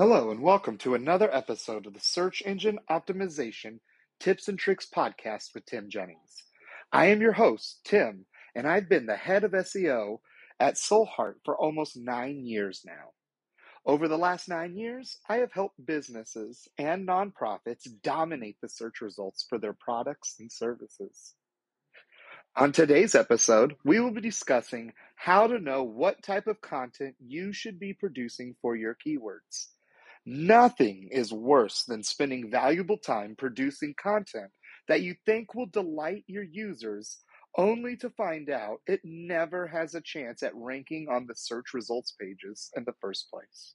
[0.00, 3.80] Hello, and welcome to another episode of the Search Engine Optimization
[4.20, 6.44] Tips and Tricks podcast with Tim Jennings.
[6.92, 10.18] I am your host, Tim, and I've been the head of SEO
[10.60, 13.10] at Soulheart for almost nine years now.
[13.84, 19.46] Over the last nine years, I have helped businesses and nonprofits dominate the search results
[19.48, 21.34] for their products and services.
[22.54, 27.52] On today's episode, we will be discussing how to know what type of content you
[27.52, 29.70] should be producing for your keywords.
[30.30, 34.50] Nothing is worse than spending valuable time producing content
[34.86, 37.24] that you think will delight your users,
[37.56, 42.14] only to find out it never has a chance at ranking on the search results
[42.20, 43.72] pages in the first place.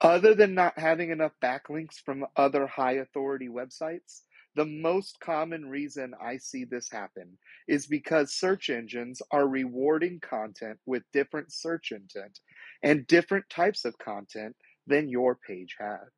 [0.00, 4.22] Other than not having enough backlinks from other high authority websites,
[4.54, 7.36] the most common reason I see this happen
[7.68, 12.40] is because search engines are rewarding content with different search intent
[12.82, 14.56] and different types of content
[14.88, 16.08] than your page has.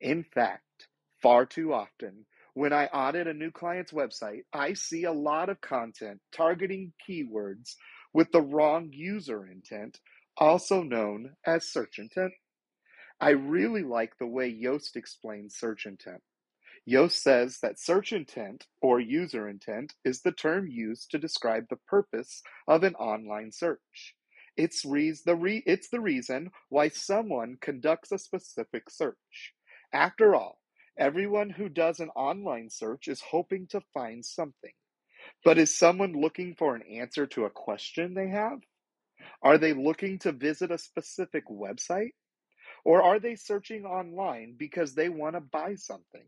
[0.00, 0.88] In fact,
[1.22, 5.60] far too often, when I audit a new client's website, I see a lot of
[5.60, 7.74] content targeting keywords
[8.12, 9.98] with the wrong user intent,
[10.36, 12.32] also known as search intent.
[13.20, 16.22] I really like the way Yoast explains search intent.
[16.88, 21.76] Yoast says that search intent or user intent is the term used to describe the
[21.76, 24.16] purpose of an online search.
[24.56, 29.54] It's, re- the re- it's the reason why someone conducts a specific search.
[29.92, 30.60] After all,
[30.98, 34.72] everyone who does an online search is hoping to find something.
[35.44, 38.60] But is someone looking for an answer to a question they have?
[39.42, 42.12] Are they looking to visit a specific website?
[42.84, 46.26] Or are they searching online because they want to buy something?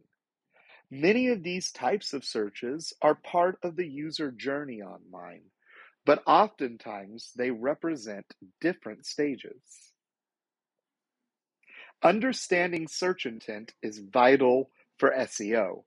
[0.90, 5.51] Many of these types of searches are part of the user journey online
[6.04, 8.26] but oftentimes they represent
[8.60, 9.92] different stages.
[12.02, 15.84] Understanding search intent is vital for SEO.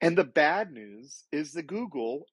[0.00, 2.26] And the bad news is that Google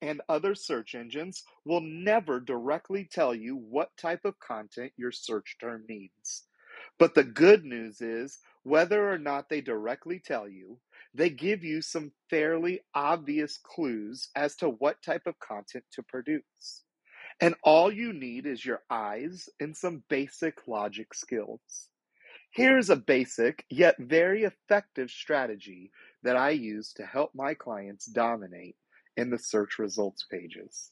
[0.00, 5.56] and other search engines will never directly tell you what type of content your search
[5.60, 6.44] term needs.
[6.98, 10.78] But the good news is, whether or not they directly tell you,
[11.14, 16.82] they give you some fairly obvious clues as to what type of content to produce.
[17.40, 21.88] And all you need is your eyes and some basic logic skills.
[22.52, 25.90] Here's a basic yet very effective strategy
[26.22, 28.76] that I use to help my clients dominate
[29.16, 30.90] in the search results pages.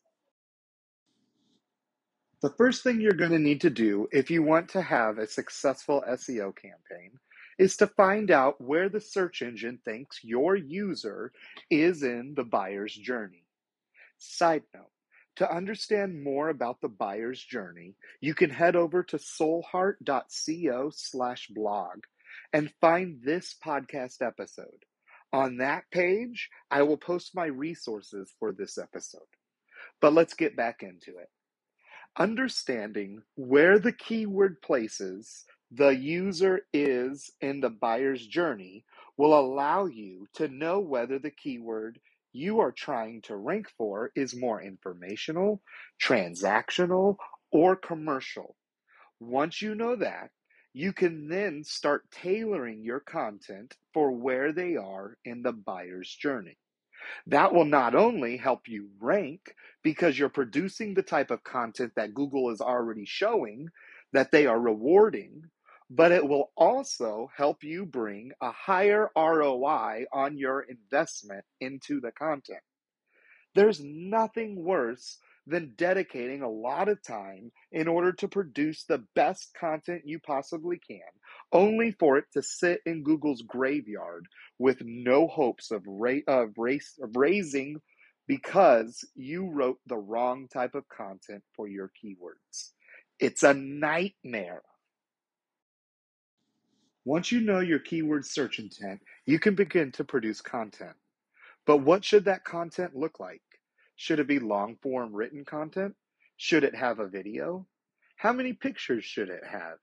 [2.40, 5.26] The first thing you're going to need to do if you want to have a
[5.26, 7.18] successful SEO campaign
[7.58, 11.32] is to find out where the search engine thinks your user
[11.70, 13.44] is in the buyer's journey.
[14.18, 14.90] Side note,
[15.36, 22.04] to understand more about the buyer's journey, you can head over to soulheart.co slash blog
[22.52, 24.84] and find this podcast episode.
[25.32, 29.20] On that page, I will post my resources for this episode.
[30.00, 31.28] But let's get back into it.
[32.16, 38.84] Understanding where the keyword places the user is in the buyer's journey
[39.18, 42.00] will allow you to know whether the keyword
[42.32, 45.62] you are trying to rank for is more informational,
[46.02, 47.16] transactional,
[47.52, 48.56] or commercial.
[49.20, 50.30] Once you know that,
[50.74, 56.58] you can then start tailoring your content for where they are in the buyer's journey.
[57.28, 62.14] That will not only help you rank because you're producing the type of content that
[62.14, 63.68] Google is already showing
[64.12, 65.44] that they are rewarding,
[65.90, 72.12] but it will also help you bring a higher ROI on your investment into the
[72.12, 72.60] content.
[73.54, 79.50] There's nothing worse than dedicating a lot of time in order to produce the best
[79.58, 81.00] content you possibly can,
[81.52, 84.26] only for it to sit in Google's graveyard
[84.58, 87.80] with no hopes of, ra- of, race, of raising
[88.26, 92.72] because you wrote the wrong type of content for your keywords.
[93.18, 94.62] It's a nightmare.
[97.08, 100.92] Once you know your keyword search intent, you can begin to produce content.
[101.64, 103.40] But what should that content look like?
[103.96, 105.94] Should it be long form written content?
[106.36, 107.66] Should it have a video?
[108.16, 109.78] How many pictures should it have?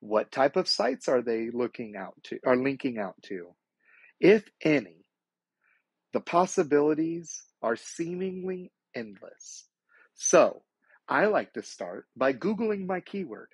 [0.00, 3.54] What type of sites are they looking out to are linking out to?
[4.18, 5.06] If any,
[6.12, 9.68] the possibilities are seemingly endless.
[10.14, 10.64] So,
[11.08, 13.50] I like to start by Googling my keyword.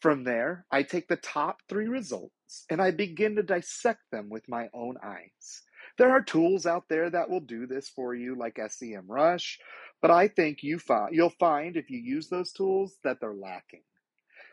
[0.00, 4.48] From there, I take the top three results and I begin to dissect them with
[4.48, 5.62] my own eyes.
[5.98, 9.56] There are tools out there that will do this for you, like SEMrush,
[10.00, 13.82] but I think you find, you'll find if you use those tools that they're lacking.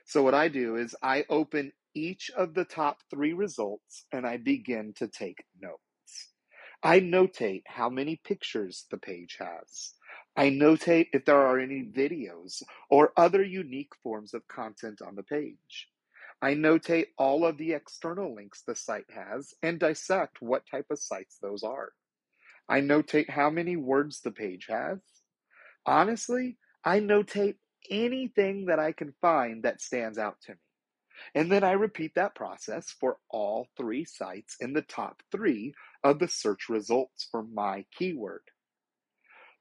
[0.05, 4.37] So, what I do is I open each of the top three results and I
[4.37, 5.79] begin to take notes.
[6.83, 9.93] I notate how many pictures the page has.
[10.37, 15.23] I notate if there are any videos or other unique forms of content on the
[15.23, 15.89] page.
[16.41, 20.99] I notate all of the external links the site has and dissect what type of
[20.99, 21.93] sites those are.
[22.67, 24.99] I notate how many words the page has.
[25.85, 27.55] Honestly, I notate
[27.89, 30.57] anything that I can find that stands out to me.
[31.33, 35.73] And then I repeat that process for all three sites in the top three
[36.03, 38.41] of the search results for my keyword.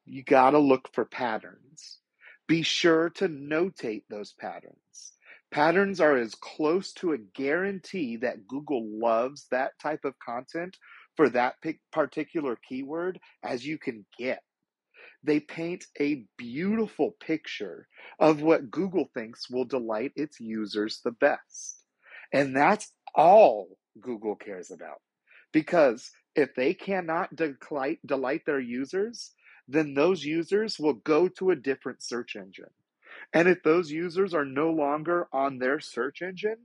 [0.06, 1.98] You got to look for patterns.
[2.46, 5.14] Be sure to notate those patterns.
[5.50, 10.76] Patterns are as close to a guarantee that Google loves that type of content
[11.16, 11.54] for that
[11.92, 14.42] particular keyword as you can get.
[15.22, 21.82] They paint a beautiful picture of what Google thinks will delight its users the best.
[22.32, 25.00] And that's all Google cares about.
[25.52, 29.32] Because if they cannot delight, delight their users,
[29.66, 32.70] then those users will go to a different search engine.
[33.32, 36.58] And if those users are no longer on their search engine,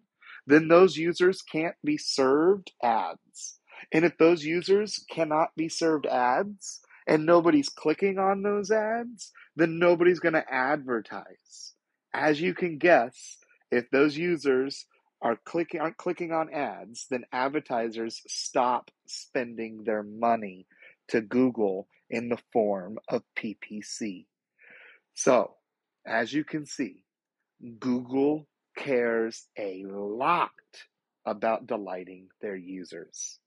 [0.45, 3.59] then those users can't be served ads.
[3.93, 9.79] And if those users cannot be served ads and nobody's clicking on those ads, then
[9.79, 11.73] nobody's going to advertise.
[12.13, 13.37] As you can guess,
[13.71, 14.85] if those users
[15.21, 20.65] are clicking aren't clicking on ads, then advertisers stop spending their money
[21.09, 24.25] to Google in the form of PPC.
[25.13, 25.55] So,
[26.05, 27.03] as you can see,
[27.79, 28.47] Google
[28.77, 30.51] cares a lot
[31.25, 33.39] about delighting their users.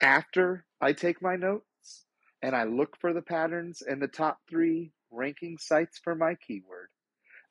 [0.00, 2.04] After I take my notes
[2.42, 6.88] and I look for the patterns in the top three ranking sites for my keyword,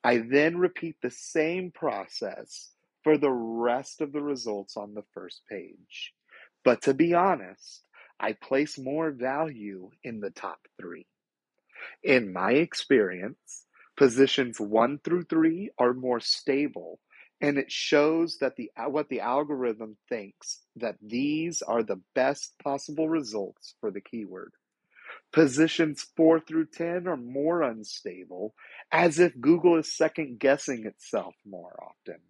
[0.04, 2.70] I then repeat the same process
[3.02, 6.14] for the rest of the results on the first page.
[6.64, 7.84] But to be honest,
[8.24, 11.04] I place more value in the top three.
[12.02, 13.66] In my experience,
[13.98, 17.00] positions one through three are more stable,
[17.42, 23.10] and it shows that the what the algorithm thinks that these are the best possible
[23.10, 24.54] results for the keyword.
[25.30, 28.54] Positions four through 10 are more unstable,
[28.90, 32.22] as if Google is second guessing itself more often.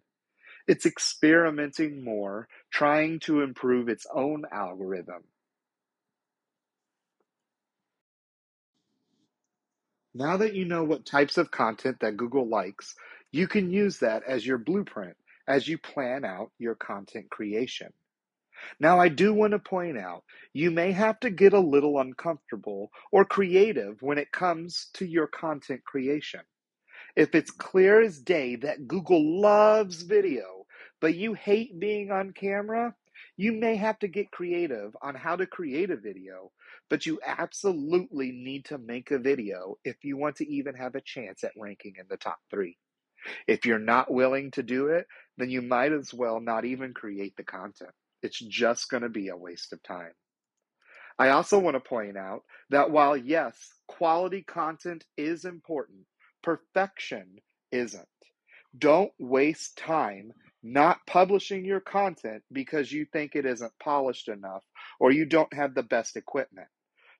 [0.67, 5.23] It's experimenting more, trying to improve its own algorithm.
[10.17, 12.95] Now that you know what types of content that Google likes,
[13.33, 17.91] you can use that as your blueprint as you plan out your content creation.
[18.79, 20.23] Now, I do want to point out
[20.53, 25.27] you may have to get a little uncomfortable or creative when it comes to your
[25.27, 26.39] content creation.
[27.17, 30.65] If it's clear as day that Google loves video,
[31.01, 32.95] but you hate being on camera,
[33.37, 36.51] you may have to get creative on how to create a video,
[36.89, 41.01] but you absolutely need to make a video if you want to even have a
[41.01, 42.77] chance at ranking in the top three.
[43.47, 45.07] If you're not willing to do it,
[45.37, 47.91] then you might as well not even create the content.
[48.21, 50.13] It's just going to be a waste of time.
[51.17, 53.57] I also want to point out that while, yes,
[53.87, 55.99] quality content is important,
[56.43, 57.37] perfection
[57.71, 58.07] isn't.
[58.77, 60.33] Don't waste time
[60.65, 64.63] not publishing your content because you think it isn't polished enough
[64.99, 66.67] or you don't have the best equipment.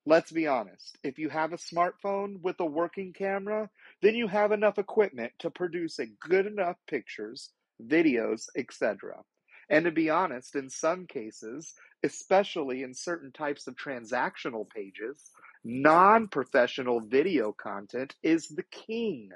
[0.04, 0.98] Let's be honest.
[1.04, 3.70] If you have a smartphone with a working camera,
[4.02, 7.52] then you have enough equipment to produce a good enough pictures,
[7.84, 9.22] videos, etc.
[9.70, 15.30] And to be honest, in some cases, especially in certain types of transactional pages,
[15.64, 19.30] non professional video content is the king.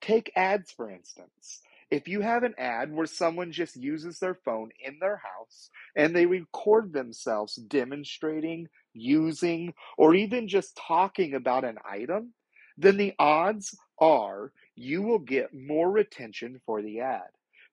[0.00, 1.60] Take ads, for instance.
[1.92, 6.16] If you have an ad where someone just uses their phone in their house and
[6.16, 12.32] they record themselves demonstrating, using, or even just talking about an item,
[12.78, 17.28] then the odds are you will get more retention for the ad.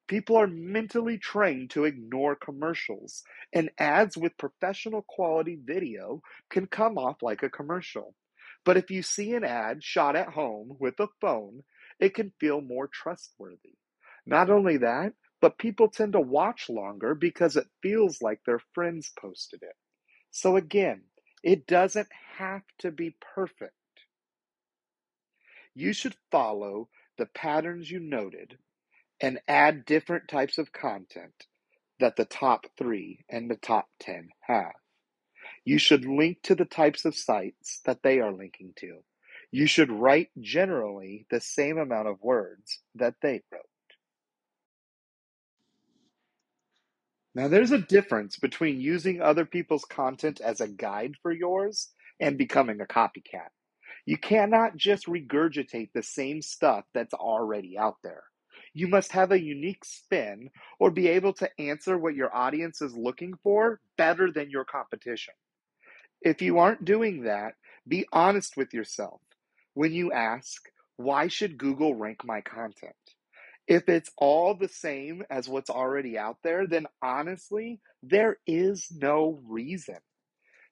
[0.10, 3.24] People are mentally trained to ignore commercials,
[3.54, 8.14] and ads with professional quality video can come off like a commercial.
[8.66, 11.64] But if you see an ad shot at home with a phone,
[12.02, 13.79] it can feel more trustworthy.
[14.30, 19.12] Not only that, but people tend to watch longer because it feels like their friends
[19.20, 19.76] posted it.
[20.30, 21.02] So again,
[21.42, 23.74] it doesn't have to be perfect.
[25.74, 28.60] You should follow the patterns you noted
[29.20, 31.48] and add different types of content
[32.00, 34.74] that the top three and the top 10 have.
[35.66, 39.00] You should link to the types of sites that they are linking to.
[39.52, 43.64] You should write generally the same amount of words that they wrote.
[47.36, 52.38] Now, there's a difference between using other people's content as a guide for yours and
[52.38, 53.50] becoming a copycat.
[54.06, 58.24] You cannot just regurgitate the same stuff that's already out there.
[58.74, 62.96] You must have a unique spin or be able to answer what your audience is
[62.98, 65.34] looking for better than your competition.
[66.22, 67.54] If you aren't doing that,
[67.88, 69.22] be honest with yourself
[69.74, 70.62] when you ask,
[70.98, 72.96] why should Google rank my content?
[73.70, 79.42] If it's all the same as what's already out there, then honestly, there is no
[79.48, 80.00] reason.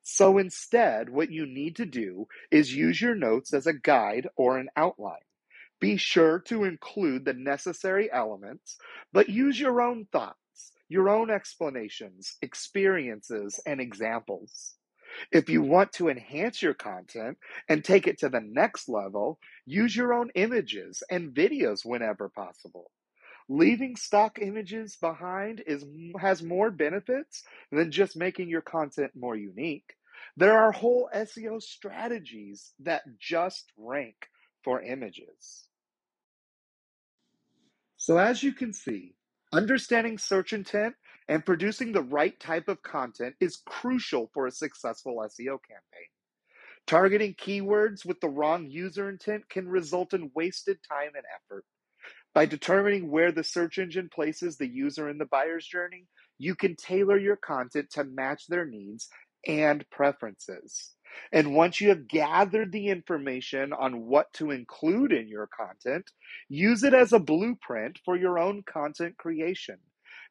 [0.01, 4.57] So instead, what you need to do is use your notes as a guide or
[4.57, 5.19] an outline.
[5.79, 8.77] Be sure to include the necessary elements,
[9.13, 14.76] but use your own thoughts, your own explanations, experiences, and examples.
[15.31, 17.37] If you want to enhance your content
[17.69, 22.91] and take it to the next level, use your own images and videos whenever possible.
[23.49, 25.85] Leaving stock images behind is
[26.19, 29.95] has more benefits than just making your content more unique.
[30.35, 34.15] There are whole SEO strategies that just rank
[34.63, 35.67] for images.
[37.95, 39.15] So as you can see,
[39.53, 40.95] understanding search intent
[41.27, 46.07] and producing the right type of content is crucial for a successful SEO campaign.
[46.85, 51.65] Targeting keywords with the wrong user intent can result in wasted time and effort.
[52.33, 56.05] By determining where the search engine places the user in the buyer's journey,
[56.37, 59.09] you can tailor your content to match their needs
[59.45, 60.93] and preferences.
[61.31, 66.11] And once you have gathered the information on what to include in your content,
[66.47, 69.77] use it as a blueprint for your own content creation.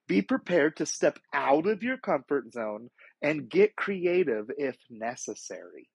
[0.08, 2.90] Be prepared to step out of your comfort zone
[3.22, 5.88] and get creative if necessary.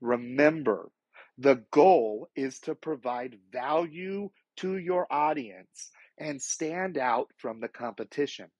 [0.00, 0.90] Remember,
[1.38, 8.50] the goal is to provide value to your audience and stand out from the competition.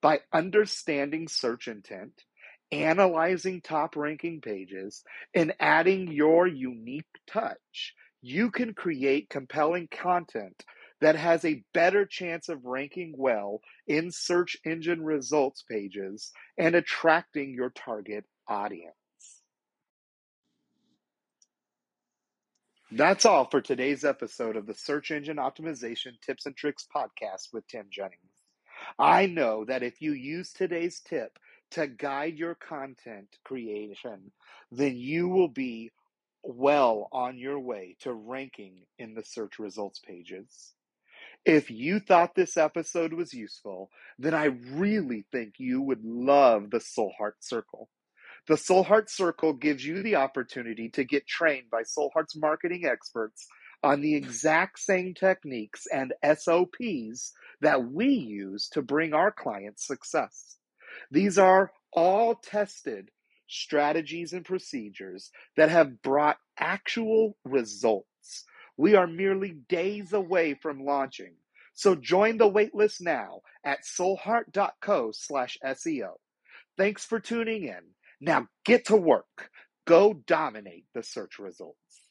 [0.00, 2.22] By understanding search intent,
[2.70, 5.02] analyzing top ranking pages,
[5.34, 10.64] and adding your unique touch, you can create compelling content
[11.02, 17.52] that has a better chance of ranking well in search engine results pages and attracting
[17.52, 18.94] your target audience.
[22.92, 27.66] That's all for today's episode of the Search Engine Optimization Tips and Tricks podcast with
[27.66, 28.20] Tim Jennings.
[28.96, 31.36] I know that if you use today's tip
[31.72, 34.30] to guide your content creation,
[34.70, 35.90] then you will be
[36.44, 40.74] well on your way to ranking in the search results pages.
[41.44, 46.80] If you thought this episode was useful, then I really think you would love the
[46.80, 47.88] Soul Heart Circle.
[48.46, 52.84] The Soul Heart Circle gives you the opportunity to get trained by Soul Heart's marketing
[52.84, 53.46] experts
[53.82, 60.56] on the exact same techniques and SOPs that we use to bring our clients success.
[61.10, 63.10] These are all tested
[63.48, 68.06] strategies and procedures that have brought actual results.
[68.76, 71.34] We are merely days away from launching.
[71.74, 76.12] So join the waitlist now at soulheart.co slash SEO.
[76.78, 77.82] Thanks for tuning in.
[78.20, 79.50] Now get to work.
[79.86, 82.01] Go dominate the search results.